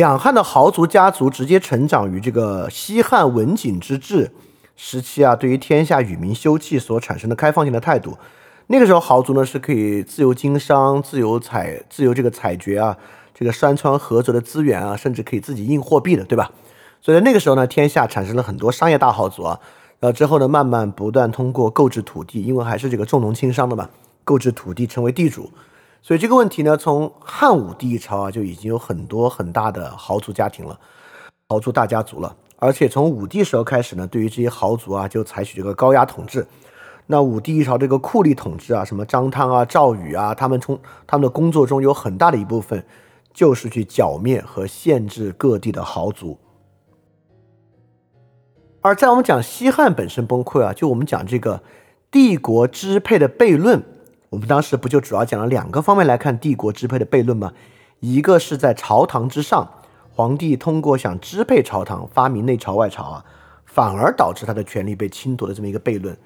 [0.00, 4.30] 两汉的豪族家族直接成长于这个西汉文景之治
[4.74, 8.16] 时期啊，对于天下与民休戚所产生的开放性的态度。
[8.68, 12.96] 那个时候豪族呢是可以自由经商、自由采、自由这个采掘啊，
[13.34, 16.50] 这个山川河泽的资源啊，甚至可以自己印货币的，对吧？
[17.02, 19.60] 所以在那个时候呢，天下产生了很多商业大豪族啊。
[19.98, 23.90] 然后之后呢，慢慢不断通过购置土地，因为还是这个重农轻商的嘛，
[24.24, 25.50] 购置土地成为地主。
[26.02, 30.80] 所以这个问题呢，从汉武帝一朝啊，就已经有很多很大的豪族家庭了，
[31.48, 32.34] 豪族大家族了。
[32.56, 36.46] 而且从武帝时候开始呢，对于这些豪族啊，就采取这个高压统治。
[37.06, 42.84] 那武帝一朝这个酷吏统治啊，什么张汤啊、赵宇啊，他们从他们的工作中有很大的一部分，
[43.34, 46.38] 就是去剿灭和限制各地的豪族。
[48.80, 51.62] 而在我们讲西汉本身崩溃啊，就我们讲这个
[52.10, 53.82] 帝国支配的悖论。
[54.30, 57.52] 我们当时不就主要讲了两个方面来看帝国支配的悖论吗？
[57.98, 59.68] 一个是在朝堂之上，
[60.14, 63.24] 皇帝通过想支配朝堂，发明内朝外朝啊，
[63.66, 66.16] 反而导致他的权力被侵夺的这么一个悖论。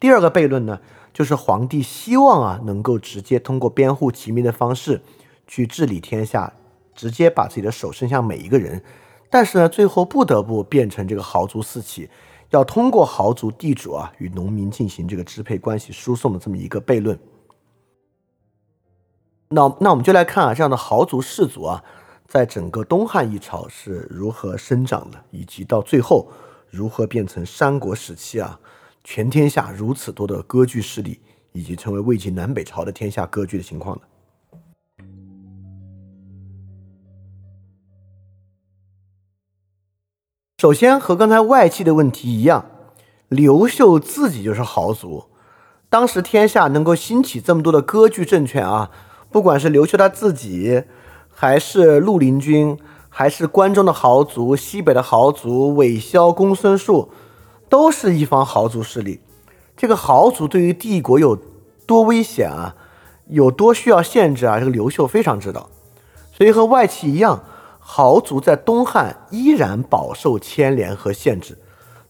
[0.00, 0.80] 第二个悖论呢，
[1.12, 5.00] 就是皇帝希望啊能够直接通过编户齐民的方式
[5.46, 6.52] 去治理天下，
[6.96, 8.82] 直接把自己的手伸向每一个人，
[9.30, 12.10] 但是呢，最后不得不变成这个豪族四起，
[12.50, 17.16] 要通过豪族地主啊与农民进行这个支配关系输送的这么一个悖论。
[19.54, 21.84] 那那我们就来看啊，这样的豪族氏族啊，
[22.26, 26.26] 在整个东汉一朝是如何生长的，以及到最后
[26.70, 28.58] 如何变成三国时期啊，
[29.04, 31.20] 全天下如此多的割据势力，
[31.52, 34.02] 以及成为魏晋南北朝的天下割据的情况的。
[40.56, 42.64] 首先和刚才外戚的问题一样，
[43.28, 45.26] 刘秀自己就是豪族，
[45.90, 48.90] 当时天下能够兴起这么多的割据政权啊。
[49.32, 50.84] 不管是刘秀他自己，
[51.30, 52.78] 还是绿林军，
[53.08, 57.10] 还是关中的豪族、西北的豪族、韦骁、公孙述，
[57.70, 59.20] 都是一方豪族势力。
[59.74, 61.36] 这个豪族对于帝国有
[61.86, 62.76] 多危险啊，
[63.28, 64.58] 有多需要限制啊？
[64.60, 65.70] 这个刘秀非常知道。
[66.30, 67.42] 所以和外戚一样，
[67.80, 71.56] 豪族在东汉依然饱受牵连和限制。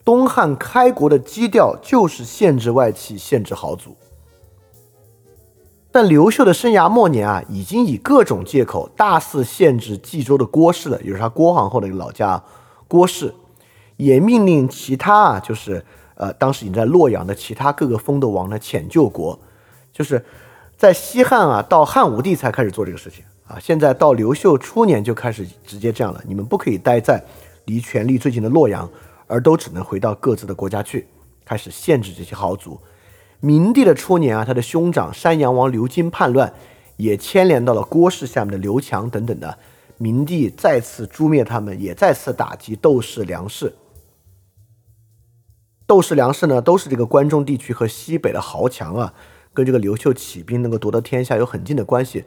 [0.05, 3.97] 东汉开国的基调就是限制外戚，限制豪族。
[5.95, 12.43] 但刘秀的生涯末年啊，已经以各种借口大肆限制冀州的郭氏了，也就是他郭皇后的一个老家
[12.89, 13.35] 郭氏，
[13.99, 19.39] 也命令其他啊，就是呃，当时已经在洛阳的其他各个封的王呢遣救国，
[19.93, 20.25] 就是
[20.79, 27.23] 在西汉啊，到汉武帝才开始做这个事情啊，现在到刘秀初年就开始直接这样了，你们不可以待在
[27.67, 28.89] 离权力最近的洛阳，
[29.27, 31.07] 而都只能回到各自的国家去，
[31.45, 32.81] 开始限制这些豪族。
[33.45, 36.55] 明帝的初年啊，他的兄长山阳王刘金叛乱，
[36.97, 39.59] 也牵连到了郭氏下面的刘强等等的。
[39.99, 43.75] 明帝再次诛灭他们，也再次打击窦氏、梁氏。
[45.89, 49.13] 窦氏、梁氏呢，都是这个关中地区和西北的豪强啊，
[49.53, 52.25] 跟这个刘秀起兵能够夺得天下有很近的关系。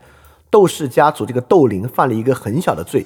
[0.49, 3.05] 窦氏家族这个窦灵犯了一个很小的罪，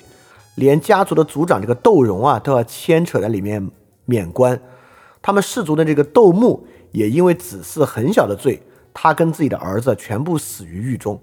[0.56, 3.70] 连家族的族长这个窦融啊，都要牵扯在里面
[4.06, 4.59] 免官。
[5.22, 6.66] 他们氏族的这个窦穆。
[6.91, 8.61] 也因为子嗣很小的罪，
[8.94, 11.19] 他跟自己的儿子全部死于狱中。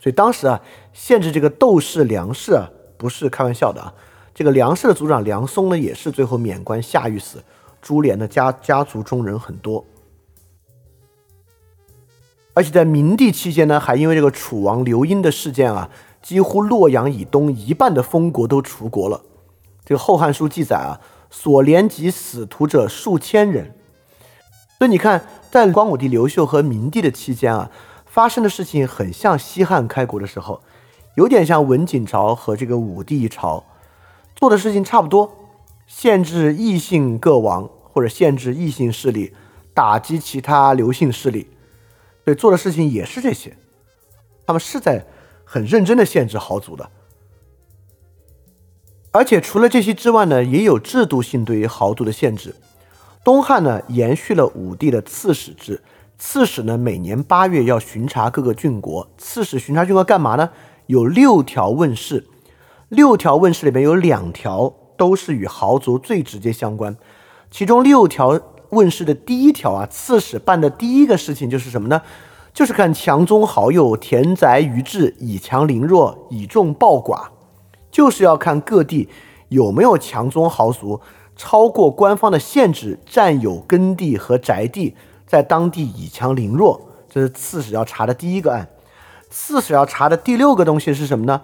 [0.00, 0.60] 所以当时啊，
[0.92, 3.92] 限制这个窦氏、梁氏啊，不是开玩笑的啊。
[4.34, 7.42] 这个梁氏的族长梁松呢，也是最后免官下狱死。
[7.80, 9.84] 株连的家家族中人很多，
[12.54, 15.88] 而且在明帝期间呢，还因为这个楚王刘英的事件啊，
[16.20, 19.22] 几乎洛阳以东一半的封国都除国了。
[19.84, 21.00] 这个《后汉书》记载啊，
[21.30, 23.74] 所连及死徒者数千人。
[24.78, 27.68] 所以你看，在光武帝刘秀和明帝的期间啊，
[28.06, 30.62] 发生的事情很像西汉开国的时候，
[31.16, 33.64] 有点像文景朝和这个武帝一朝
[34.36, 35.34] 做的事情差不多，
[35.88, 39.34] 限制异姓各王或者限制异姓势力，
[39.74, 41.48] 打击其他刘姓势力，
[42.24, 43.56] 对做的事情也是这些，
[44.46, 45.04] 他们是在
[45.44, 46.88] 很认真的限制豪族的，
[49.10, 52.54] 而且除了这些之外呢，也有制度性对于豪族的限制。
[53.24, 55.82] 东汉呢，延续了武帝的刺史制。
[56.18, 59.08] 刺史呢，每年八月要巡查各个郡国。
[59.18, 60.50] 刺史巡查郡国干嘛呢？
[60.86, 62.26] 有六条问事，
[62.88, 66.96] 六条问事里面有两条都是与豪族最直接相关。
[67.50, 72.02] 其中六条问事的第一条啊，刺史办的第一个事情就是什么呢？
[72.52, 77.28] 就是看强宗豪右，田宅余治，以强凌弱，以众暴寡，
[77.90, 79.08] 就是要看各地
[79.50, 81.00] 有没有强宗豪族。
[81.38, 84.94] 超过官方的限制，占有耕地和宅地，
[85.26, 88.68] 在当地以强凌弱，这是刺史要查的第一个案。
[89.30, 91.40] 刺史要查的第六个东西是什么呢？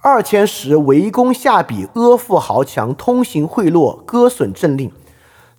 [0.00, 4.90] 二千石围攻下笔，阿附豪强，通行贿赂，割损政令，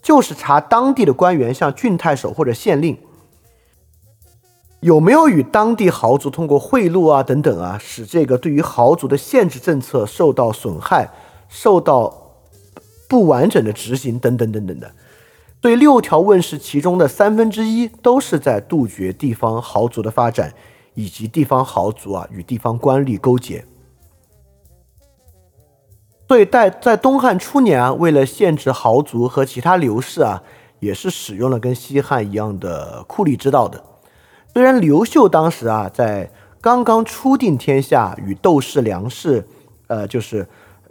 [0.02, 2.98] 就是查当地的官员，像郡太守或者县令，
[4.80, 11.12] 有没有与当地豪族通过贿赂啊等等啊，使这个对于豪族的限制政策受到损害，
[11.50, 12.29] 受到
[13.10, 14.90] 不完整的执行等等等等的。
[15.60, 20.54] 对六条问世，其中的三分之一都是在杜绝地方豪族的发展，
[20.94, 23.66] 以及地方豪族啊与地方官吏勾结。
[26.30, 30.42] 所以在在东汉初年啊，为了限制豪族和其他流士啊，
[30.80, 33.84] 也是使用了跟西汉一样的酷吏之道的。
[34.54, 36.32] 虽然刘秀当时啊，在
[36.62, 39.46] 刚刚初定天下与窦氏、梁氏，
[39.88, 40.48] 呃，就是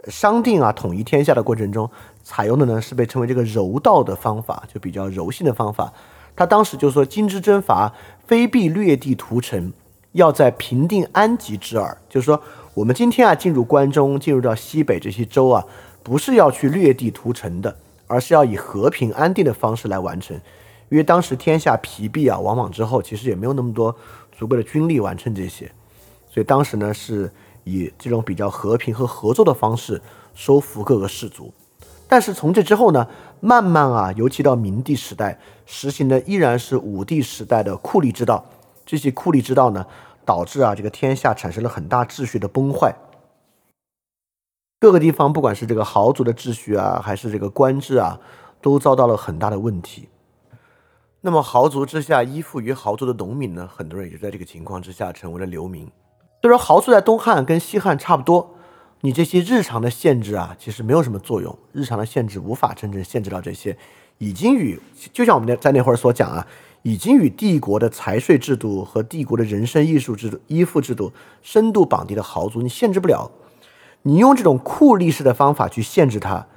[0.07, 1.89] 商定啊统一天下的过程中，
[2.29, 5.91] 采用的呢是被称为这个柔道的方法，就比较柔性的方法。
[6.35, 7.91] 他当时就说：“今之征伐，
[8.27, 9.73] 非必掠地屠城，
[10.11, 12.39] 要在平定安吉之耳。”就是说。
[12.75, 15.65] 我们今天啊，进入关中，进入到西北这些州啊，
[16.01, 17.75] 不是要去掠地屠城的，
[18.07, 20.39] 而是要以和平安定的方式来完成。
[20.87, 23.93] 因为当时天下疲弊啊，往往之后其实也没有那么多
[24.31, 25.69] 足够的军力完成这些，
[26.29, 27.29] 所以当时呢是
[27.65, 30.01] 以这种比较和平和合作的方式
[30.33, 31.51] 收服各个氏族。
[32.09, 33.07] 但是从这之后呢，
[33.39, 38.43] 慢慢啊，尤其到明帝时代，实行的依然是武帝时代的酷吏之道。
[38.85, 39.85] 这些酷吏之道呢。
[40.25, 42.93] 导致啊，这个天下产生了很大秩序的崩坏。
[44.79, 48.19] 各个地方，不管是这个豪族的秩序啊，还是这个官制啊，
[48.61, 50.07] 都遭到了很大的问题。
[51.21, 55.85] 那么，豪族之下依附于豪族的农民呢，很多人也在这个情况之下成为了流民。
[56.43, 58.53] 所以说，豪族在东汉跟西汉差不多，
[59.01, 61.57] 你这些日常的限制啊，其实没有什么作用。
[61.71, 63.77] 日常的限制无法真正限制到这些，
[64.17, 64.79] 已经与
[65.13, 66.45] 就像我们那在那会儿所讲啊。
[66.81, 71.11] 已经与帝国的财税制度和帝国的人身艺术制度依附制度
[71.41, 73.29] 深度绑定的豪族，你限制不了。
[74.03, 76.47] 你用这种酷吏式的方法去限制它，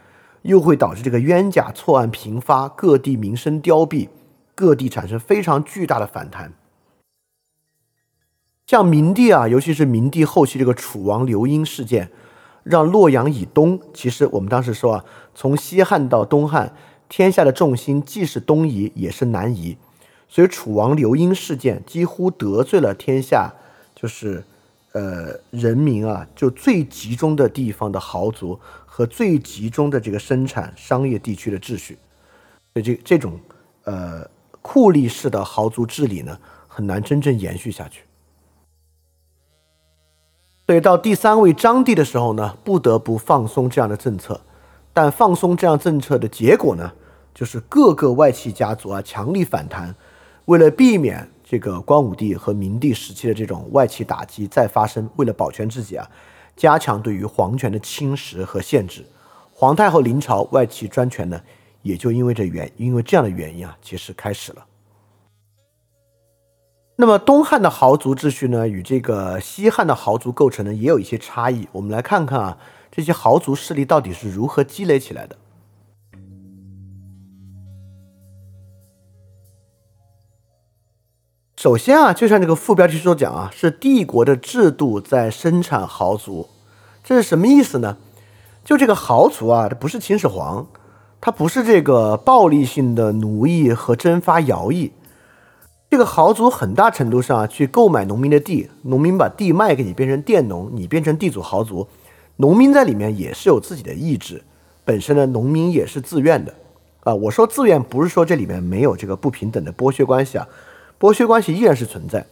[0.43, 4.09] 又会导致这个冤假错案频发，各地民生凋敝，
[4.55, 6.53] 各地产生非常巨大的反弹。
[8.65, 12.13] 像明帝啊，尤其是明帝后期这个楚王刘婴事件，
[12.63, 15.05] 让洛阳以东，其实我们当时说啊，
[15.35, 16.75] 从西汉到东汉，
[17.09, 19.77] 天下的重心既是东移，也是南移。
[20.29, 23.53] 所以楚王刘婴事件几乎得罪了天下，
[23.95, 24.43] 就是，
[24.93, 31.99] 呃，人民啊，就最集中的地方的豪族和最集中的这个生产商业地区的秩序。
[32.73, 33.39] 所以这这种，
[33.85, 34.27] 呃，
[34.63, 38.03] 酷吏式的豪族治理呢，很难真正延续下去。
[40.73, 44.41] 所以到第三位章帝的时候呢，不得不放松这样的政策，
[44.95, 46.91] 但放松这样政策的结果呢，
[47.35, 49.95] 就是各个外戚家族啊强力反弹。
[50.47, 56.09] 为了避免这个光武帝和明帝时期的这种外戚打击再发生，为了保全自己啊，
[56.57, 59.05] 加强对于皇权的侵蚀和限制，
[59.53, 61.39] 皇太后临朝，外戚专权呢，
[61.83, 64.65] 也就因为这原因为这样的原因啊，其实开始了。
[66.97, 71.67] 那么东汉的豪族秩序呢，与这个西汉的豪族构成呢，也有一些差异。
[71.73, 72.59] 我们来看看啊，
[72.91, 75.37] 这些豪族势力到底是如何积累起来的。
[81.57, 86.49] 首先啊，就像这个副标题所讲啊，是帝国的制度在生产豪族，
[87.03, 87.97] 这是什么意思呢？
[88.65, 90.67] 就这个豪族啊，它不是秦始皇，
[91.21, 94.93] 它不是这个暴力性的奴役和征发徭役，
[95.93, 101.87] 这个豪族很大程度上去购买农民的地，农民把地卖给你变成佃农，你变成地主豪族，
[102.37, 104.43] 农民在里面也是有自己的意志，
[104.87, 106.55] 本身呢，农民也是自愿的
[107.05, 107.15] 啊。
[107.15, 110.49] 我说自愿不是说这里面没有这个不平等的剥削关系啊。
[110.99, 112.25] 剥削关系依然是存在。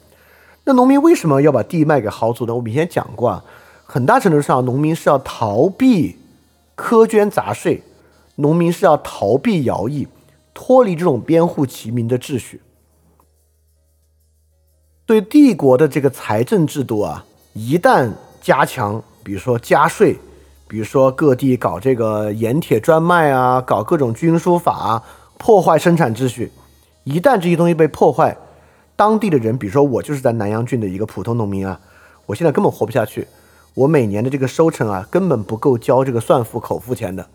[0.64, 2.54] 那农民为什么要把地卖给豪族呢？
[2.54, 3.44] 我们以前讲过啊，
[3.84, 6.16] 很大程度上，农民是要逃避
[6.74, 7.82] 苛捐杂税，
[8.36, 10.08] 农民是要逃避徭役，
[10.54, 12.62] 脱离这种边户齐民的秩序。
[15.10, 20.16] 对帝国的这个财政制度啊，一旦加强，比如说加税，
[20.68, 25.02] 比如说各地搞这个盐铁专卖啊，搞各种军书法，
[25.36, 26.52] 破坏生产秩序，
[27.02, 28.36] 一旦这些东西被破坏，
[28.94, 31.80] 当地的人，比如说我就是在南阳郡的一个普通农民啊，
[32.26, 33.26] 我现在根本活不下去，
[33.74, 37.26] 我每年的这个收成啊，根本不够交这个算赋口赋钱的，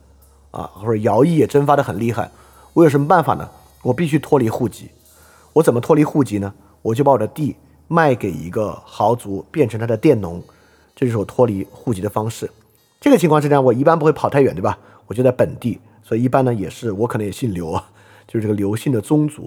[0.51, 2.32] 啊，或者徭役也征发的很厉害，
[2.72, 3.50] 我有什么办法呢？
[3.82, 4.91] 我必须脱离户籍，
[5.51, 6.53] 我怎么脱离户籍呢？
[6.86, 7.56] 我就把我的地
[7.88, 10.39] 卖给一个豪族，变成他的佃农，
[10.96, 12.48] 这就是我脱离户籍的方式。
[13.01, 14.77] 这个情况之下，我一般不会跑太远，对吧？
[15.08, 17.89] 我就在本地，所以一般呢也是我可能也姓刘啊，
[18.27, 19.46] 就是这个刘姓的宗族。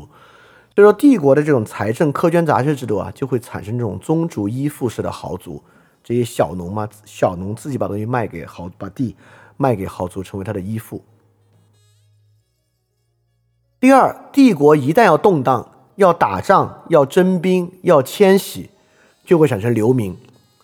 [0.74, 5.62] 所以说，帝国的这种财政苛捐杂税制度啊，就会产生这种宗族依附式的豪族，
[6.02, 9.14] 这些小农嘛，小农自己把东西卖给豪，把地
[9.56, 11.04] 卖给豪族，成为他的依附。
[13.78, 18.70] 第二，帝国一旦要动荡、要打仗、要征兵、要迁徙，
[19.24, 20.16] 就会产生流民，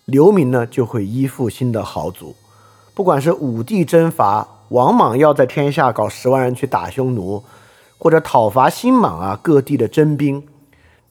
[0.04, 2.36] 流民呢就会依附新的豪族。
[2.94, 7.42] 不管是武帝征伐王莽，要在天下搞十万人去打匈奴，
[7.98, 10.46] 或者讨伐新莽啊，各地的征兵，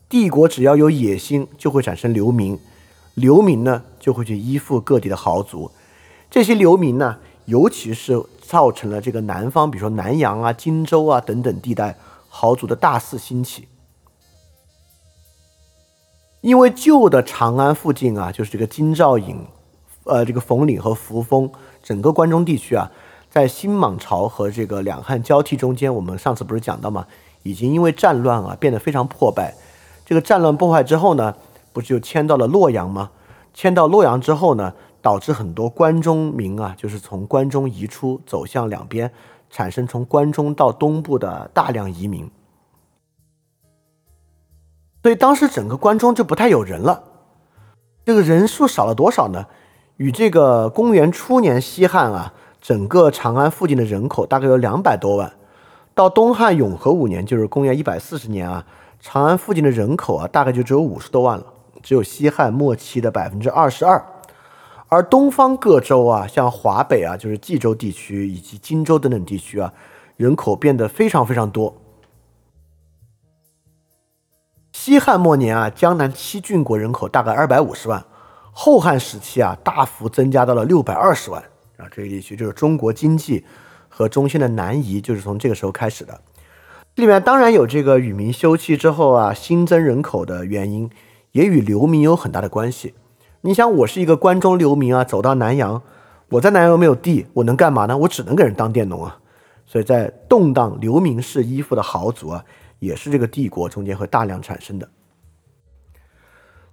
[0.07, 2.57] 帝国只要有野心，就会产生流民。
[3.15, 5.69] 流民呢，就会去依附各地的豪族，
[6.31, 11.97] 这些流民呢，尤其是造成了这个南方，比如说南阳啊、荆州啊等等地带
[12.29, 13.67] 豪族的大肆兴起。
[16.43, 19.39] 因为旧的长安附近啊，就是这个京兆尹、
[20.03, 21.49] 呃，这个冯岭和扶风，
[21.81, 22.91] 整个关中地区啊，
[23.29, 27.07] 在新莽朝和这个两汉交替中间，我们上次不是讲到吗？
[27.43, 29.55] 已经因为战乱啊，变得非常破败。
[30.05, 31.33] 这个战乱破坏之后呢？
[31.71, 33.11] 不是就迁到了洛阳吗？
[33.53, 39.09] 迁到洛阳之后呢，导致很多关中民啊，就是从关中移出，走向两边，
[39.49, 42.29] 产生从关中到东部的大量移民。
[45.03, 47.03] 所以当时整个关中就不太有人了。
[48.05, 49.45] 这个人数少了多少呢？
[49.97, 55.33] 与这个公元初年西汉啊，整个长安附近的人口大概有两百多万。
[55.93, 58.65] 到东汉永和五年，就是公元一百四十年啊，
[59.01, 61.45] 长安附近的人口啊，大概就只有五十多万了。
[61.83, 64.01] 只有西汉末期的百分之二十二，
[64.87, 69.73] 而东方各州啊，像华北啊，就是冀州地区以及荆州等等地区啊，
[70.15, 71.75] 人口变得非常非常多。
[74.85, 78.03] 西汉末年啊，江南七郡国人口大概二百五十万，
[78.51, 81.41] 后汉时期啊，大幅增加到了六百二十万
[81.77, 83.45] 啊，这些地区就是中国经济
[83.87, 86.19] 和中心的南移，就是从这个时候开始的。
[86.95, 90.89] 里面当然有这个与民休戚之后啊，新增人口的原因。
[91.31, 92.93] 也与流民有很大的关系。
[93.39, 95.81] 你想，我是一个关中流民啊，走到南阳，
[96.27, 97.97] 我在南阳又没有地，我能干嘛呢？
[97.99, 99.17] 我只能给人当佃农啊。
[99.65, 102.43] 所以在动荡流民式依附的豪族啊，
[102.83, 104.89] 也是这个帝国中间会大量产生的。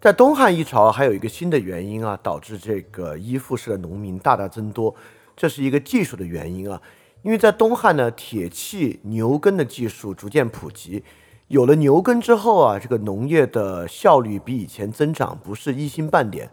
[0.00, 4.94] 在东汉一朝，还有一个新的原因啊，导致这个依附式的农民大大增多，
[5.36, 6.80] 这是一个技术的原因啊。
[7.22, 11.04] 因为在东汉呢，铁器牛耕的技术逐渐普及。
[11.48, 16.50] 有了牛耕之后啊，这个农业的效率比以前增长不是一星半点。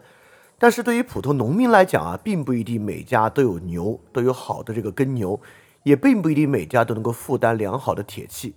[0.58, 5.40] 但是对于普通农民来讲啊，并不一定每家都有牛，都有好的这个耕牛，
[5.84, 8.54] 也并不一定每家都能够负担良好的铁器。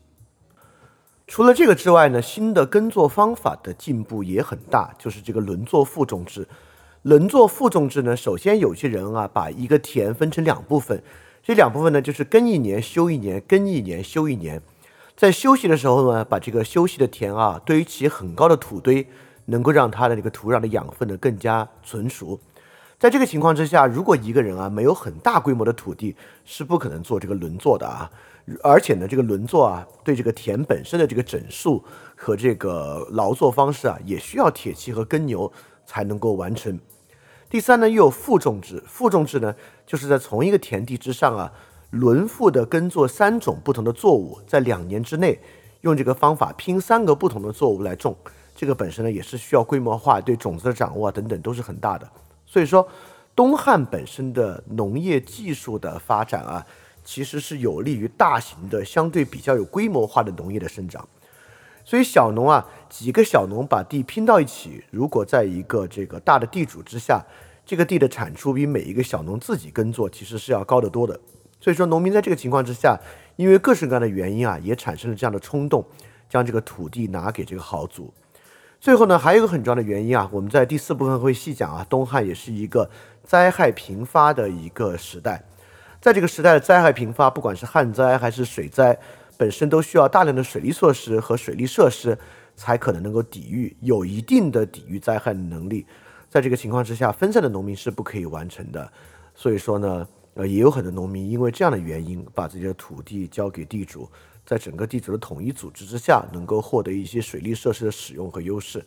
[1.32, 6.46] 除了这个之外呢，新的耕作方法的进步也很大，就是这个轮作复种制。
[7.04, 11.02] 轮作复种制呢，首先有些人啊，把一个田分成两部分，
[11.42, 14.62] 这两部分呢，就是耕一年休一年，耕一年休一年。
[15.16, 19.08] 在休息的时候呢，把这个休息的田啊堆起很高的土堆，
[19.46, 22.38] 能够让它的这个土壤的养分呢更加纯熟。
[23.00, 28.12] 在这个情况之下，如果一个人啊没有很大规模的土地，是不可能做这个轮作的啊。
[28.64, 31.84] 而且呢，这个轮作啊对这个田本身的这个整数
[32.16, 35.52] 和这个劳作方式啊，也需要铁器和耕牛
[35.86, 36.80] 才能够完成。
[37.50, 39.56] 第三呢，又有复种制，复种制呢
[39.86, 41.52] 就是在同一个田地之上啊。
[41.92, 45.38] 轮复的耕作三种不同的作物，在两年之内
[45.82, 48.16] 用这个方法拼三个不同的作物来种，
[48.56, 52.10] 这个本身呢也是需要规模化，对种子的掌握啊等等都是很大的。
[52.46, 52.88] 所以说，
[53.36, 56.66] 东汉本身的农业技术的发展啊，
[57.04, 61.08] 其实是有利于大型的、相对比较有规模化的农业的生长。
[61.84, 67.26] 所以小农啊，几个小农把地拼到一起，如果在一个这个大的地主之下，
[67.66, 71.20] 这个地的产出比每一个小农自己耕作其实是要高得多的。
[71.60, 73.00] 所以说，农民在这个情况之下，
[73.36, 75.86] 因为各式各样的原因啊，也产生了这样的冲动，
[76.30, 78.14] 将这个土地拿给这个豪族。
[78.80, 81.86] 最后呢，还有一个很重要的原因啊，我们在第四部分会细讲啊。
[81.88, 82.90] 东汉也是一个
[83.24, 85.44] 灾害频发的一个时代，
[86.02, 89.00] 在这个时代的灾害频发，不管是旱灾还是水灾，
[89.38, 92.18] 本身都需要大量的水利措施和水利设施，
[92.56, 95.86] 才可能能够抵御，有一定的抵御灾害的能力。
[96.28, 98.92] 在这个情况之下，分散的农民是不可以完成的。
[99.36, 100.08] 所以说呢。
[100.34, 104.10] 呃，也有很多农民因为这样的原因，把自己的土地交给地主，
[104.46, 108.82] 在整个地主的统一组织之下，能够获得一些水利设施的使用和优势。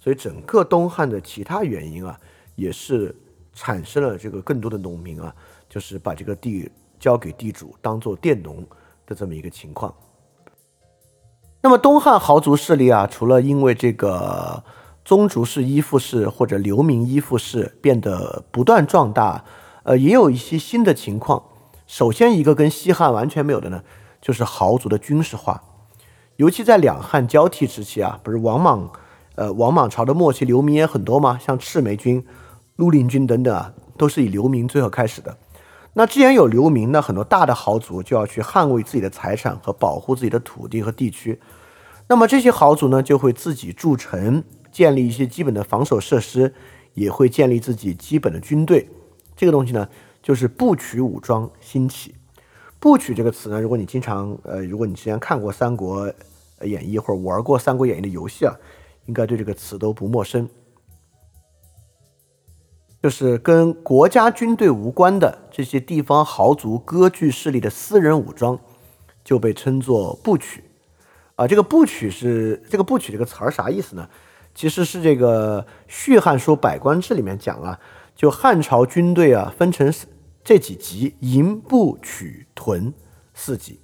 [0.00, 2.18] 所以，整个东汉的其他原因啊，
[2.54, 3.14] 也是
[3.54, 5.34] 产生了这个更多的农民啊，
[5.68, 8.64] 就是把这个地交给地主，当做佃农
[9.06, 9.94] 的这么一个情况。
[11.60, 14.62] 那么，东汉豪族势力啊，除了因为这个
[15.04, 19.44] 宗族式依附式或者流民依附式变得不断壮大。
[19.84, 21.42] 呃，也有一些新的情况。
[21.88, 23.82] 首先，一个跟西汉完全没有的呢，
[24.20, 25.60] 就是豪族的军事化。
[26.36, 28.92] 尤其在两汉交替时期啊，不是王莽，
[29.34, 31.36] 呃，王莽朝的末期流民也很多吗？
[31.36, 32.24] 像赤眉军，
[32.76, 35.36] 绿林军等等啊，都是以流民最后开始的。
[35.94, 41.38] 那既然有流民，那很多大的豪族就要去捍卫自己的财产和保护自己的土地和地区。
[42.08, 46.54] 那么这些豪族呢，就会自己筑城，建立一些基本的防守设施，
[46.94, 48.88] 也会建立自己基本的军队。
[49.36, 49.88] 这个东西呢，
[50.22, 52.14] 就是部曲武装兴起。
[52.78, 56.10] 部曲这个词呢，如果你经常呃，如果你之前看过《三国
[56.62, 58.54] 演义》或者玩过《三国演义》的游戏啊，
[59.04, 60.48] 应该对这个词都不陌生。
[63.02, 68.56] 就是跟国家军队无关的这些地方豪族割据势力的私人武装，
[69.24, 70.62] 就被称作部曲。
[71.34, 74.08] 啊，这个部曲是这个部曲这个词儿啥意思呢？
[74.54, 77.80] 其实是这个《续汉书·百官志》里面讲啊，
[78.14, 79.92] 就汉朝军队啊分成
[80.44, 82.94] 这几级：营、部、曲、屯
[83.34, 83.80] 四级。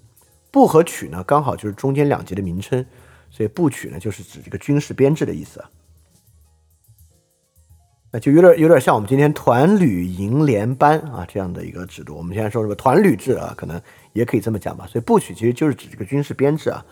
[0.53, 2.87] 部和曲呢，刚好就是中间两级的名称，
[3.31, 5.65] 所以部曲呢就是指这个军事编制的意思。
[8.11, 12.17] 那就有点有点像我们今天团旅营连班啊这样的一个制度。
[12.17, 13.79] 我们现在说什么团旅制啊，可能
[14.15, 14.87] 也可以这么讲吧。
[14.87, 16.83] 所以部曲其实就是指这个军事编制啊。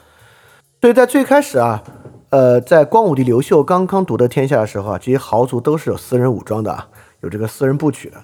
[0.83, 1.83] 所以在最开始啊，
[2.29, 6.87] 呃，在光武帝刘秀刚刚夺得天下的时候啊，这些豪族都是有私人武装的啊，
[7.23, 8.23] 有这个私人部曲的。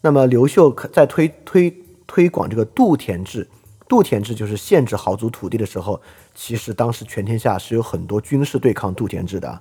[0.00, 1.72] 那么刘秀在推推
[2.08, 3.46] 推广这个度田制，
[3.86, 6.02] 度田制就是限制豪族土地的时候，
[6.34, 9.60] 其实当时全天下是有很多军事对抗度田制的。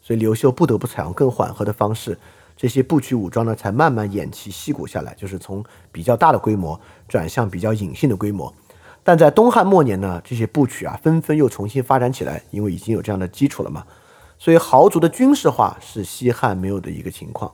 [0.00, 2.18] 所以刘秀不得不采用更缓和的方式，
[2.56, 8.52] 这些部曲武装呢才慢慢偃旗息鼓下来，就是从比较大的规模转向比较隐性的规模。
[9.04, 13.86] 但在东汉末年呢，这些部曲啊纷纷又重新发展起来，因为已经有这样的基础了嘛。
[14.38, 17.52] 所以豪族的军事化是西汉没有的一个情况。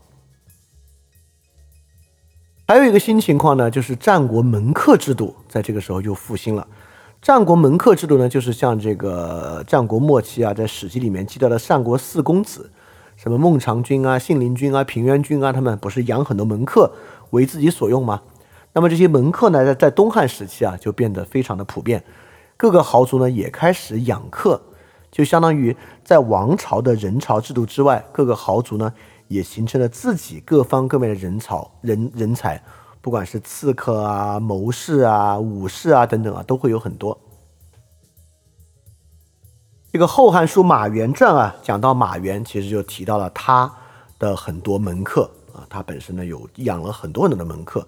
[2.66, 6.66] 还有一个新情况呢，就是战国门客制度在这个时候又复兴了。
[7.24, 12.70] 战国门客制度呢，就是像这个战国末期啊，在史记里面记载的战国四公子，
[13.16, 16.92] 什么孟尝君啊、信陵君啊、平原君啊，他们不是养很多门客
[17.30, 18.20] 为自己所用吗？
[18.74, 22.04] 那么这些门客呢，在在东汉时期啊，就变得非常的普遍，
[22.58, 24.60] 各个豪族呢也开始养客，
[25.10, 28.92] 就相当于在王朝的人朝制度之外，各个豪族呢
[29.28, 32.62] 也形成了自己各方各面的人朝人人才。
[33.04, 37.20] 不管是刺客啊、谋士啊、武士啊等等啊，都会有很多。
[39.92, 43.70] 这个《后汉书·马援传》啊，讲到马援，其实就提到了他
[44.18, 47.86] 的很多门客啊，他本身呢有养了很多很多的门客。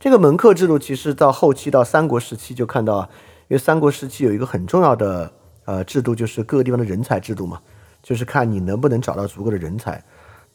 [0.00, 3.02] 这个门客制度，其实到后期到三国时期就看到，
[3.46, 5.30] 因为三国时期有一个很重要的
[5.66, 7.60] 呃制度，就是各个地方的人才制度嘛，
[8.02, 10.02] 就是看你能不能找到足够的人才。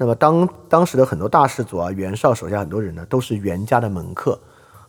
[0.02, 4.32] 那么当当时的很多大氏族啊，袁绍手下很多人呢，都是袁家的门客，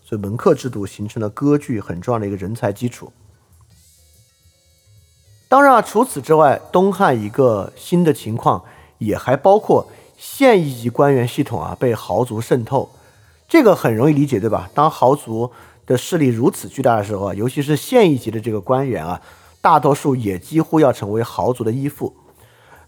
[0.02, 3.12] 所以门客制度形成了割据很重要的一个人才基础。
[5.50, 8.64] 当然啊，除此之外，东汉一个新的情况
[8.96, 12.88] 也还包括县一级官员系统啊被豪族渗透，
[13.46, 14.70] 这个很容易理解，对吧？
[14.72, 15.52] 当豪族
[15.84, 19.20] 的势力如此巨大的时候啊，尤其是县一级的这个官员啊，
[19.60, 22.16] 大多数也几乎要成为豪族的依附。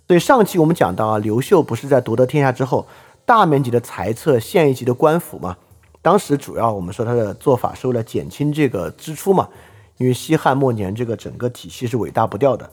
[0.07, 2.87] 所以上期我们讲到啊，刘秀不是在夺得天下之后，
[3.25, 5.57] 大面积的裁撤县一级的官府嘛？
[6.03, 9.49] 当时主要我们说他的做法是为了减轻这个支出嘛，
[9.97, 12.71] 因为西汉末年这个整个体系是尾大不掉的。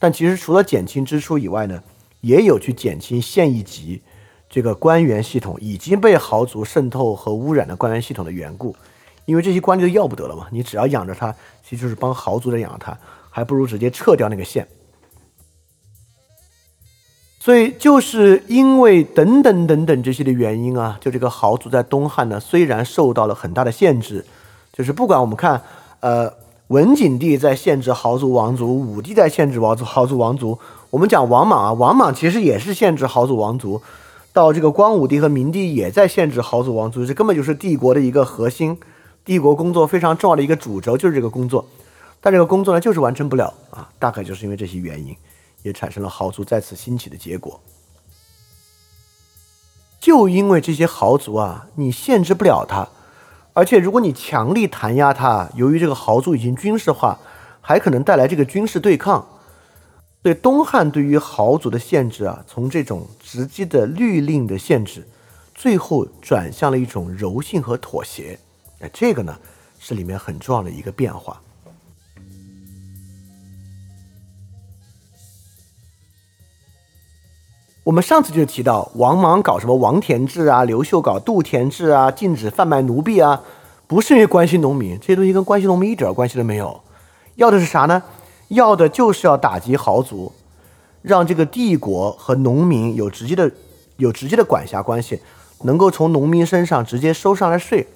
[0.00, 1.80] 但其实除了减轻支出以外呢，
[2.20, 4.02] 也有去减轻县一级
[4.50, 8.74] 这个官员系统已经被豪族渗透和污染的官员系统的缘故。
[9.24, 12.98] 因为这些官吏都要不得了嘛，你只要养着他，其实就是帮豪族在养他，
[13.30, 14.66] 还不如直接撤掉那个县。
[17.44, 24.24] 所以就是因为等等等等这些的原因啊，就这个豪族在东汉呢，虽然受到了很大的限制，
[24.72, 25.60] 就是不管我们看，
[25.98, 26.32] 呃，
[26.68, 30.56] 文景帝在限制豪族王族，武帝在限制王族豪族王族，
[30.88, 33.82] 我们讲王莽啊，王莽其实也是限制豪族王族，
[34.32, 38.78] 到这个光武帝和明帝也在限制豪族王族，这根本就是帝国的一个核心，
[39.24, 41.66] 帝国工作非常重要的一个主轴就是这个工作，
[42.20, 45.12] 但这个工作呢就是完成不了啊，大概就是因为这些原因。
[45.62, 47.60] 也产生了豪族再次兴起的结果。
[50.00, 52.88] 就因为这些豪族啊，你限制不了他，
[53.52, 57.18] 而且如果你强力弹压他，由于这个豪族已经军事化，
[57.60, 59.24] 还可能带来这个军事对抗。
[60.22, 65.06] 所以东汉对于豪族的限制啊，从这种直接的律令的限制，
[65.54, 68.38] 最后转向了一种柔性和妥协。
[68.80, 69.38] 哎，这个呢，
[69.78, 71.40] 是里面很重要的一个变化。
[77.84, 83.42] 我们上次就提到，王莽搞什么王田制啊，刘秀搞度田制啊，禁止贩卖奴婢啊，
[83.88, 86.80] 不是因为关心农民，这些东西跟关心农民一点关系都没有。
[87.34, 88.00] 要的是啥呢？
[88.48, 90.30] 要的就是要打击豪族，
[91.02, 93.50] 让这个帝国和农民有直接的、
[93.96, 95.20] 有直接的管辖关系。
[95.64, 97.88] 能够从农民身上直接收上来税。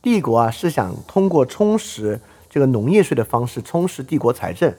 [0.00, 4.72] 帝国啊是想通过充实这个农业税的方式充实帝国财政，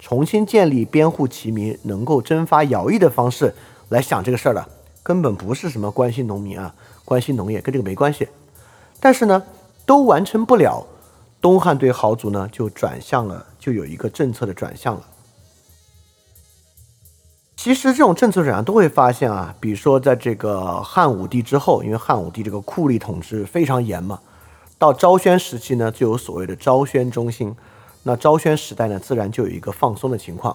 [0.00, 3.54] 重新建立边户齐民、能够征发徭役的方式
[3.88, 4.68] 来想这个事儿的，
[5.02, 8.28] 根本不是什么关心农民啊、关心农业，跟这个没关系。
[9.00, 9.42] 但是呢，
[9.84, 10.86] 都完成不了，
[11.40, 15.02] 东汉对豪族呢就转向了，就有一个政策的转向了。
[17.56, 24.20] 其实这种政策转向都会发现啊，比如说在这个汉武帝之后，因为汉武帝这个酷吏统治非常严嘛。
[24.78, 27.54] 到昭宣时期呢，就有所谓的昭宣中兴。
[28.02, 30.54] 那昭宣时代呢，自然就有一个放松的情况。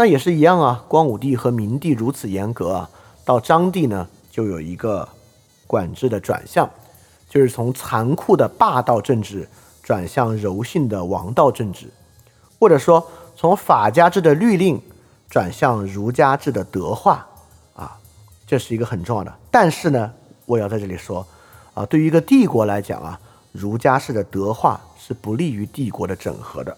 [0.00, 2.90] 那也是一样啊，光武帝和明帝如此严格啊，
[3.22, 5.06] 到章帝呢，就有一个
[5.66, 6.66] 管制的转向，
[7.28, 9.46] 就是从残酷的霸道政治
[9.82, 11.90] 转向柔性的王道政治，
[12.58, 14.80] 或者说从法家制的律令
[15.28, 17.26] 转向儒家制的德化
[17.74, 17.94] 啊，
[18.46, 19.30] 这是一个很重要的。
[19.50, 20.10] 但是呢，
[20.46, 21.26] 我要在这里说
[21.74, 23.20] 啊，对于一个帝国来讲啊。
[23.52, 26.74] 儒家式的德化是不利于帝国的整合的，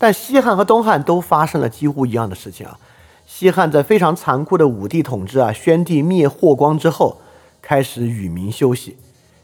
[0.00, 2.78] 但西汉和东汉都发生了几乎一样的事情啊。
[3.26, 7.18] 西汉在非常残酷的武帝统治啊，宣帝灭霍光之后，
[7.60, 8.96] 开始与民休息，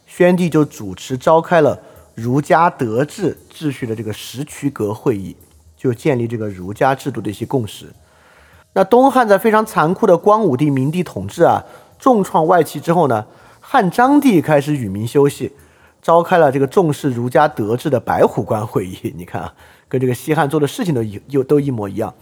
[0.07, 1.79] 宣帝就主持召开了
[2.15, 5.37] 儒家德治秩序的这个石渠阁会议，
[5.77, 7.93] 就建立这个儒家制度的一些共识。
[8.73, 11.63] 那东汉在非常残酷的光武帝、明帝统治啊，
[11.99, 13.27] 重创外戚之后呢？
[13.61, 15.53] 汉章帝开始与民休息，
[16.01, 19.13] 召开了这个重视儒家德治的白虎关会议。
[19.17, 19.53] 你看啊，
[19.89, 22.15] 跟这个西汉做的事情都一又都一模一样。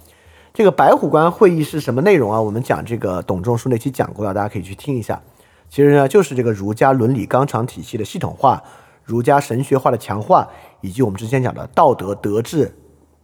[0.52, 2.40] 这个白虎关会议是什么内容啊？
[2.40, 5.20] 我们讲这个董仲舒那期讲过了，大家可以去听一下。
[5.68, 8.62] 其实呢，就是这个儒家伦理纲常体系的系统化、
[9.02, 10.48] 儒家神学化的强化，
[10.80, 12.76] 以及我们之前讲的道德德治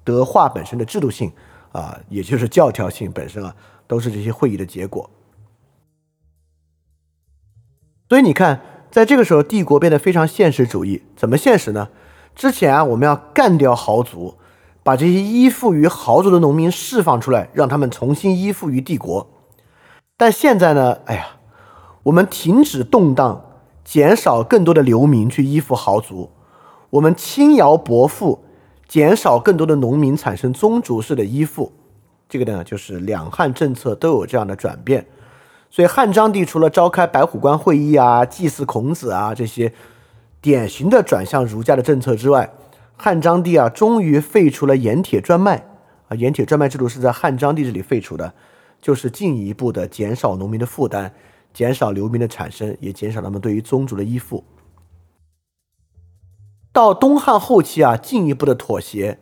[0.02, 1.30] 德化本身的制度性
[1.70, 3.54] 啊，也就是教条性本身啊，
[3.86, 5.08] 都是这些会议的结果。
[8.08, 11.02] 所以你看，在这个时候，帝国变得非常现实主义。
[11.14, 11.90] 怎么现实呢？
[12.40, 14.36] 之前啊，我们要干掉豪族，
[14.82, 19.28] 把这些依附于豪族的农民释放出来，让他们重新依附于帝国。
[20.16, 20.96] 但现在呢？
[21.04, 21.26] 哎呀，
[22.04, 23.44] 我们停止动荡，
[23.84, 26.30] 减少更多的流民去依附豪族，
[26.88, 28.42] 我们轻徭薄赋，
[28.88, 31.70] 减少更多的农民产生宗族式的依附。
[32.26, 35.04] 这个呢，就是两汉政策都有这样的转变。
[35.68, 39.74] 所以汉章帝除了召开白虎关会议啊、祭祀孔子啊这些
[40.40, 42.52] 典型的转向儒家的政策之外，
[42.96, 45.66] 汉章帝啊终于废除了盐铁专卖
[46.08, 48.32] 啊，盐铁专卖制度是在汉章帝这里废除的，
[48.80, 51.12] 就是进一步的减少农民的负担，
[51.52, 54.44] 减少流民的产生，也减少他们对于宗族的依附。
[56.72, 59.18] 到东汉后期啊，进一步的妥协，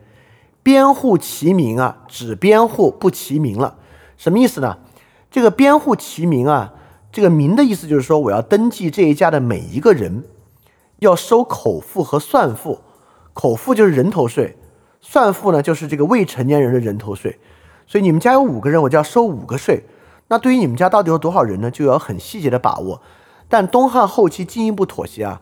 [0.61, 3.77] 边户齐民啊，只边户不齐民了，
[4.17, 4.77] 什么意思呢？
[5.31, 6.73] 这个边户齐民啊，
[7.11, 10.23] 这个民的意思就是说，我要登记这一家的每一个人，
[10.99, 12.79] 要收口赋和算赋。
[13.33, 14.57] 口赋就是人头税，
[15.01, 17.39] 算赋呢就是这个未成年人的人头税。
[17.87, 19.85] 所以你们家有五个人，我就要收五个税。
[20.27, 21.71] 那对于你们家到底有多少人呢？
[21.71, 23.01] 就要很细节的把握。
[23.47, 25.41] 但东汉后期进一步妥协啊，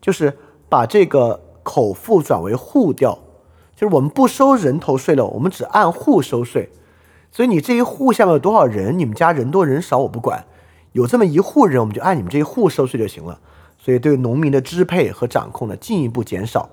[0.00, 0.36] 就是
[0.68, 3.18] 把这个口赋转为户调，
[3.76, 6.70] 就是我们不收人头税了，我们只按户收税。
[7.30, 8.98] 所以你这一户下面有多少人？
[8.98, 10.46] 你们家人多人少我不管，
[10.92, 13.38] 有这么一户人，我们就按你们这一户收税就行了。
[13.86, 16.68] 所以对农民的支配和掌控呢，进一步减少。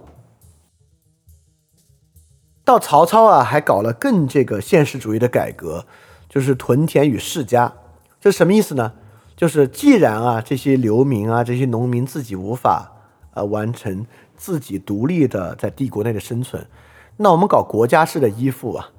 [2.65, 5.85] 到曹操啊，还搞了更这个现实主义的改革，
[6.27, 7.71] 就是屯田与世家。
[8.19, 8.93] 这什么意思呢？
[9.35, 12.91] 就是既然啊这些流民啊这些农民自己无法
[13.35, 16.65] 呃完成自己独立的在帝国内的生存，
[17.17, 18.89] 那我们搞国家式的依附啊。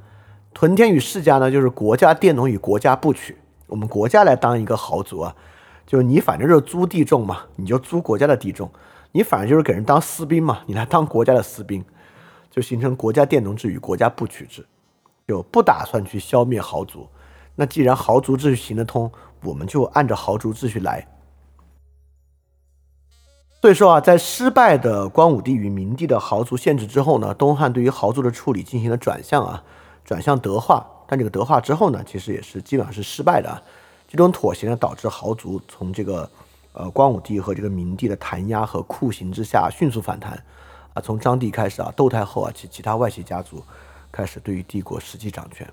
[0.53, 5.35] 屯田与世家呢，就是国家佃农与国家部曲，我们国家来当一个豪族啊，
[5.87, 8.71] 就是你反正就是租地种嘛，你就租国家的地种，
[9.13, 11.85] 你反正就是给人当私兵嘛，你来当国家的私兵，
[12.51, 14.67] 就形成国家佃农制与国家部曲制，
[15.29, 17.07] 就不打算去消灭豪族。
[17.55, 19.11] 那既然豪族秩序行得通，
[19.43, 21.07] 我们就按照豪族秩序来。
[23.61, 29.63] 所以说啊，在失败的光武帝与明帝的豪族限制之后呢，东汉对于豪族的处理进行了转向啊。
[30.05, 33.63] 转向德化，但这个德化之后呢，其实也是基本上是失败的啊。
[34.15, 36.31] 这种妥协呢，导致豪族从这个
[36.73, 40.41] 呃光武帝和这个明帝的弹压和酷刑之下迅速反弹
[40.93, 41.03] 啊。
[41.03, 43.61] 从章帝开始啊，窦太后啊，其其他外戚家族
[44.13, 45.69] 开始对于帝国实际掌权。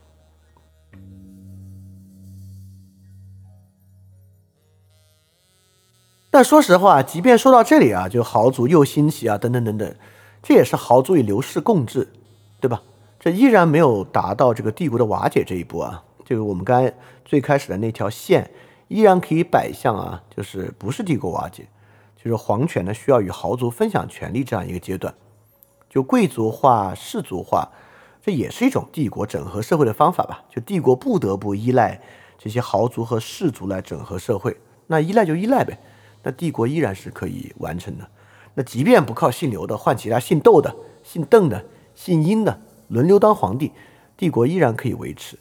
[6.32, 9.95] 但说实话，即便说到这里啊，就豪族又兴起啊，等等等等，
[10.41, 12.12] 这也是豪族与刘氏共治，
[12.60, 12.82] 对吧？
[13.19, 16.04] 这依然没有达到这个帝国的瓦解这一步啊！
[16.23, 16.93] 这个我们刚才
[17.25, 18.49] 最开始的那条线
[18.88, 21.65] 依然可以摆向啊，就是不是帝国瓦解，
[22.15, 25.13] 就是皇权呢需要与豪族分享权力这样一个阶段，
[25.89, 27.69] 就贵族化、氏族化，
[28.21, 30.43] 这也是一种帝国整合社会的方法吧？
[30.49, 32.01] 就帝国不得不依赖
[32.38, 34.55] 这些豪族和氏族来整合社会，
[34.88, 35.79] 那依赖就依赖呗，
[36.23, 38.07] 那帝国依然是可以完成的。
[38.53, 41.63] 那即便不靠姓刘的，换其他姓窦的、姓邓的、
[41.95, 43.71] 姓殷的轮流当皇帝，
[44.17, 45.39] 帝国依然可以维持。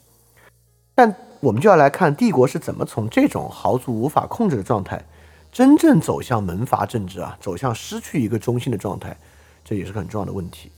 [0.93, 5.03] 但我们就要来看帝国是怎么从这种豪族无法控制的状态，
[5.51, 9.17] 真正走向门阀政治啊，走向失去一个中心的状态，
[9.63, 10.69] 这也是个很重要的问题。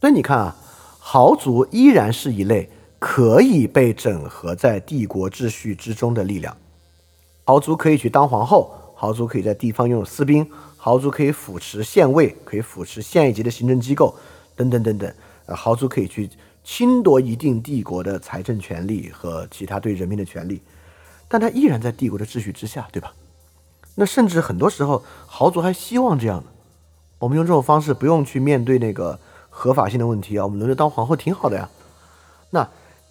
[0.00, 0.56] 所以你看啊，
[0.98, 6.56] 豪族依然是一类可以被整合在帝国秩序之中的力量。
[7.44, 14.14] 豪族可以去当皇后，豪族可以在地方拥有私兵，豪族可以扶持县尉，可以扶持县一级的行政机构，
[14.56, 15.12] 等等等等。
[15.46, 16.30] 呃，豪族可以去。
[16.64, 20.62] 侵夺一定帝国的财政权利和其他对人民的权利，
[21.28, 23.12] 但他依然在帝国的秩序之下，对吧？
[23.96, 26.46] 那甚至很多时候，豪族还希望这样的。
[27.18, 29.18] 我们用这种方式不用去面对那个
[29.50, 31.68] 合法性的问题啊，我们轮流当皇后挺好的呀。
[32.50, 32.68] 那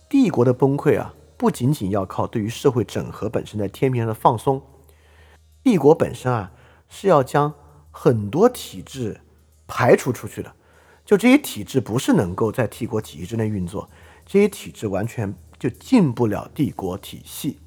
[0.09, 4.61] 帝国的崩溃啊，不仅仅要靠对于社会整合本身在天平上的放松，
[5.63, 6.51] 帝国本身啊
[6.89, 7.53] 是要将
[7.91, 9.21] 很多体制
[9.67, 10.51] 排除出去的。
[11.05, 13.89] 就这些体制不是能够在帝国体系之内运作，
[14.25, 17.59] 这些体制完全就进不了帝国体系，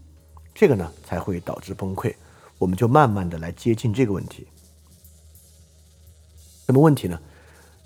[0.54, 2.14] 这个呢才会导致崩溃。
[2.58, 4.46] 我们就慢慢的来接近这个问题。
[6.66, 7.20] 什么问题呢？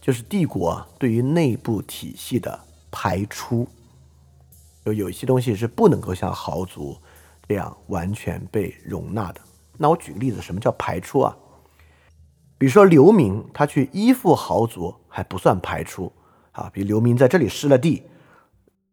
[0.01, 2.59] 就是帝国对于内部体系的
[2.91, 3.67] 排出，
[4.85, 6.97] 就有一些东西是不能够像豪族
[7.49, 9.41] 这样完全被容纳的。
[9.77, 11.37] 那我举个例子，什么叫排出啊？
[12.57, 16.13] 比如说流民，他去依附豪族还不算排出
[16.53, 16.71] 啊。
[16.73, 18.05] 比如流民在这里失了地，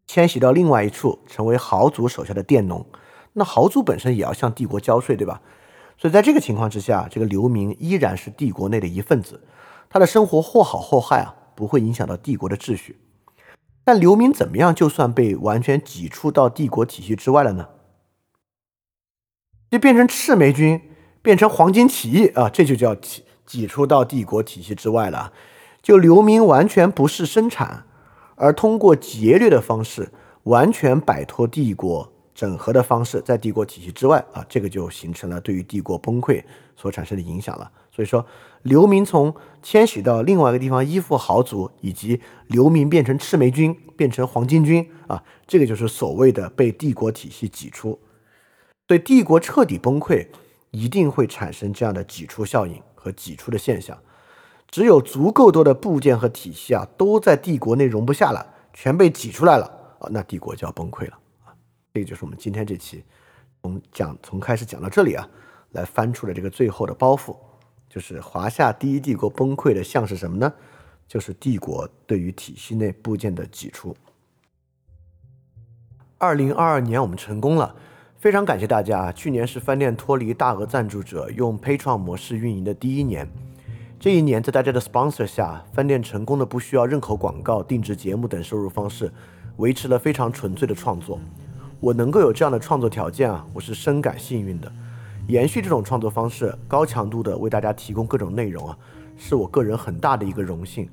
[0.06, 2.84] 迁徙到另外一处，成为豪族手下的佃农，
[3.34, 5.40] 那豪族本身也要向帝国交税，对吧？
[5.98, 9.42] 所以在这个情况之下，这个流民依然是帝国内的一份子，
[9.88, 12.98] 他的生活或好或坏啊，不会影响到帝国的秩序。
[13.84, 17.68] 但流民怎么样，就算被完全挤出到帝国体系之外了呢？
[19.70, 20.80] 就变成赤眉军，
[21.22, 23.24] 变成黄巾起义啊，这就叫挤。
[23.46, 25.32] 挤出到帝国体系之外了，
[25.86, 27.84] 就流民完全不是生产，
[28.34, 30.10] 而通过劫掠的方式，
[30.42, 36.42] 完全摆脱帝国整合的方式，在帝国体系之外啊，这个就形成了对于帝国崩溃
[36.74, 37.70] 所产生的影响了。
[37.92, 38.26] 所以说，
[38.62, 47.96] 流民从迁徙到另外一个地方依附豪族，以及流民变成赤眉军，变成黄巾军啊，这个就是所谓的被帝国体系挤出。
[48.88, 50.26] 对，帝国彻底崩溃，
[50.72, 52.82] 一定会产生这样的挤出效应。
[52.96, 53.96] 和挤出的现象，
[54.68, 59.64] 只有足够多的部件和体系啊，都在帝国内容不下了，全被挤出来了
[60.00, 61.54] 啊，那帝国就要崩溃了啊！
[61.94, 63.02] 这个就是我们今天这期
[63.62, 65.26] 从讲从开始讲到这里啊，
[65.72, 67.36] 来翻出的这个最后的包袱，
[67.88, 70.52] 就是华夏第一帝国崩溃的像是什么呢？
[71.08, 73.96] 就是帝国对于体系内部件的挤出。
[76.18, 77.74] 二零二二年我们成功了。
[78.18, 79.12] 非常感谢大家！
[79.12, 83.30] 去年是饭店脱离大额赞助者用 Patreon 模式运营的第一年。
[83.98, 89.10] 这一年，在大家的 sponsor 下，饭店成功的不需要任何广告、定制节目等收入方式，
[89.56, 91.18] 维持了非常纯粹的创作。
[91.80, 94.70] 我能够有这样的创作条件啊，我是深感幸运的。
[95.28, 98.76] 延续这种创作方式，高强度的为大家提供各种内容啊，
[99.16, 100.86] 是我个人很大的一个荣幸。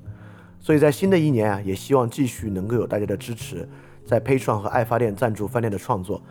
[0.58, 3.68] 所以在新的一年啊，也希望继续能够有大家的支持，
[4.06, 6.22] 在 Patron 和爱发电赞助饭店的创作。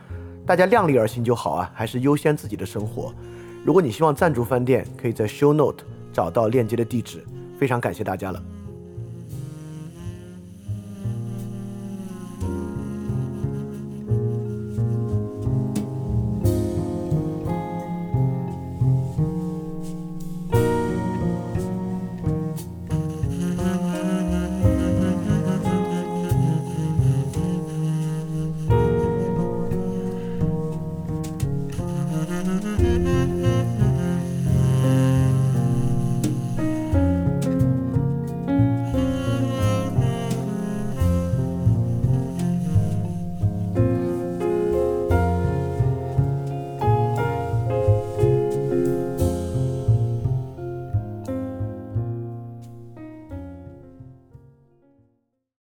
[0.44, 3.14] 大家量力而行就好啊，还是优先自己的生活。
[3.64, 7.22] 如果你希望赞助饭店，可以在 Show Note 找到链接的地址。
[7.60, 8.42] 非常感谢大家了。